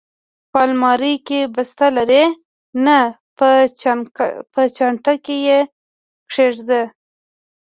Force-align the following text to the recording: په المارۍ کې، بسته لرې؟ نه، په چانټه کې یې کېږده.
په 0.51 0.59
المارۍ 0.67 1.15
کې، 1.27 1.39
بسته 1.55 1.85
لرې؟ 1.95 2.23
نه، 2.85 2.99
په 4.55 4.61
چانټه 5.05 5.13
کې 5.25 5.37
یې 5.47 5.59
کېږده. 6.31 6.81